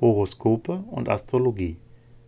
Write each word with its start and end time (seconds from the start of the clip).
Horoskope 0.00 0.84
und 0.90 1.08
Astrologie. 1.08 1.76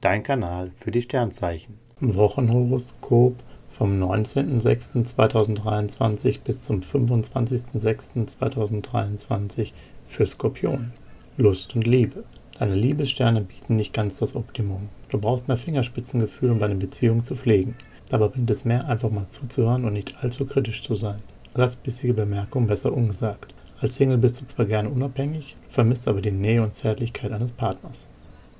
Dein 0.00 0.24
Kanal 0.24 0.72
für 0.74 0.90
die 0.90 1.02
Sternzeichen. 1.02 1.78
Wochenhoroskop 2.00 3.36
vom 3.70 4.02
19.06.2023 4.02 6.40
bis 6.42 6.64
zum 6.64 6.80
25.06.2023 6.80 9.70
für 10.06 10.26
Skorpion. 10.26 10.90
Lust 11.36 11.76
und 11.76 11.86
Liebe. 11.86 12.24
Deine 12.58 12.74
Liebessterne 12.74 13.42
bieten 13.42 13.76
nicht 13.76 13.94
ganz 13.94 14.18
das 14.18 14.34
Optimum. 14.34 14.88
Du 15.08 15.18
brauchst 15.18 15.46
mehr 15.46 15.56
Fingerspitzengefühl, 15.56 16.50
um 16.50 16.58
deine 16.58 16.74
Beziehung 16.74 17.22
zu 17.22 17.36
pflegen. 17.36 17.76
Dabei 18.10 18.26
bringt 18.28 18.50
es 18.50 18.64
mehr, 18.64 18.88
einfach 18.88 19.10
mal 19.10 19.28
zuzuhören 19.28 19.84
und 19.84 19.92
nicht 19.92 20.16
allzu 20.22 20.46
kritisch 20.46 20.82
zu 20.82 20.96
sein. 20.96 21.22
Lass 21.54 21.76
bissige 21.76 22.14
Bemerkungen 22.14 22.66
besser 22.66 22.92
ungesagt. 22.92 23.54
Als 23.82 23.96
Single 23.96 24.18
bist 24.18 24.40
du 24.40 24.46
zwar 24.46 24.66
gerne 24.66 24.88
unabhängig, 24.88 25.56
vermisst 25.68 26.06
aber 26.06 26.20
die 26.20 26.30
Nähe 26.30 26.62
und 26.62 26.72
Zärtlichkeit 26.72 27.32
eines 27.32 27.50
Partners. 27.50 28.06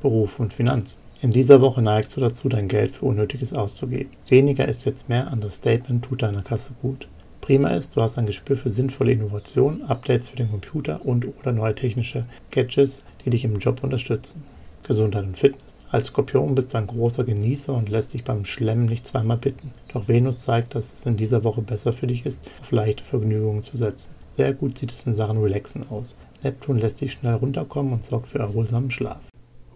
Beruf 0.00 0.40
und 0.40 0.54
Finanzen. 0.54 1.02
In 1.20 1.30
dieser 1.30 1.60
Woche 1.60 1.82
neigst 1.82 2.16
du 2.16 2.22
dazu, 2.22 2.48
dein 2.48 2.68
Geld 2.68 2.92
für 2.92 3.04
Unnötiges 3.04 3.52
auszugeben. 3.52 4.12
Weniger 4.28 4.66
ist 4.66 4.86
jetzt 4.86 5.10
mehr, 5.10 5.30
an 5.30 5.42
das 5.42 5.56
Statement 5.56 6.06
tut 6.06 6.22
deiner 6.22 6.40
Kasse 6.40 6.72
gut. 6.80 7.06
Prima 7.42 7.68
ist, 7.68 7.96
du 7.96 8.00
hast 8.00 8.16
ein 8.16 8.24
Gespür 8.24 8.56
für 8.56 8.70
sinnvolle 8.70 9.12
Innovationen, 9.12 9.84
Updates 9.84 10.28
für 10.28 10.36
den 10.36 10.50
Computer 10.50 11.04
und 11.04 11.26
oder 11.38 11.52
neue 11.52 11.74
technische 11.74 12.24
Gadgets, 12.50 13.04
die 13.22 13.28
dich 13.28 13.44
im 13.44 13.58
Job 13.58 13.84
unterstützen. 13.84 14.42
Gesundheit 14.84 15.24
und 15.24 15.36
Fitness. 15.36 15.69
Als 15.92 16.06
Skorpion 16.06 16.54
bist 16.54 16.72
du 16.72 16.78
ein 16.78 16.86
großer 16.86 17.24
Genießer 17.24 17.74
und 17.74 17.88
lässt 17.88 18.14
dich 18.14 18.22
beim 18.22 18.44
Schlemmen 18.44 18.84
nicht 18.84 19.04
zweimal 19.04 19.38
bitten. 19.38 19.72
Doch 19.92 20.06
Venus 20.06 20.40
zeigt, 20.40 20.76
dass 20.76 20.92
es 20.92 21.04
in 21.04 21.16
dieser 21.16 21.42
Woche 21.42 21.62
besser 21.62 21.92
für 21.92 22.06
dich 22.06 22.24
ist, 22.26 22.48
auf 22.60 22.70
leichte 22.70 23.02
Vergnügungen 23.02 23.64
zu 23.64 23.76
setzen. 23.76 24.14
Sehr 24.30 24.54
gut 24.54 24.78
sieht 24.78 24.92
es 24.92 25.04
in 25.06 25.14
Sachen 25.14 25.38
Relaxen 25.38 25.90
aus. 25.90 26.14
Neptun 26.44 26.78
lässt 26.78 27.00
dich 27.00 27.12
schnell 27.12 27.34
runterkommen 27.34 27.92
und 27.92 28.04
sorgt 28.04 28.28
für 28.28 28.38
erholsamen 28.38 28.92
Schlaf. 28.92 29.20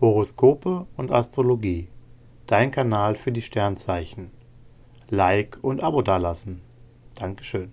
Horoskope 0.00 0.86
und 0.96 1.10
Astrologie. 1.10 1.88
Dein 2.46 2.70
Kanal 2.70 3.16
für 3.16 3.32
die 3.32 3.42
Sternzeichen. 3.42 4.30
Like 5.10 5.58
und 5.62 5.82
Abo 5.82 6.02
dalassen. 6.02 6.60
Dankeschön. 7.16 7.72